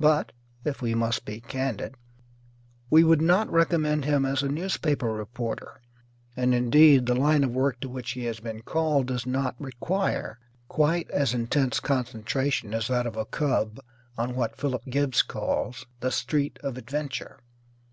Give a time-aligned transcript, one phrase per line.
[0.00, 0.32] But
[0.64, 1.94] (if we must be candid)
[2.90, 5.80] we would not recommend him as a newspaper reporter.
[6.36, 10.40] And, indeed, the line of work to which he has been called does not require
[10.66, 13.78] quite as intense concentration as that of a cub
[14.18, 17.38] on what Philip Gibbs calls "The Street of Adventure."